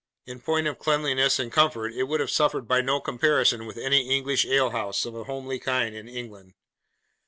In 0.25 0.39
point 0.39 0.65
of 0.65 0.79
cleanliness 0.79 1.37
and 1.37 1.51
comfort 1.51 1.93
it 1.93 2.05
would 2.05 2.21
have 2.21 2.31
suffered 2.31 2.67
by 2.67 2.81
no 2.81 2.99
comparison 2.99 3.67
with 3.67 3.77
any 3.77 4.09
English 4.09 4.47
alehouse, 4.47 5.05
of 5.05 5.13
a 5.15 5.25
homely 5.25 5.59
kind, 5.59 5.93
in 5.93 6.07
England. 6.07 6.55